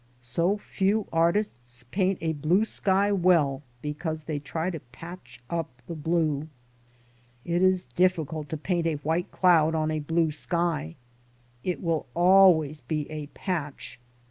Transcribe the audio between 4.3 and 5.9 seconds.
try to patch up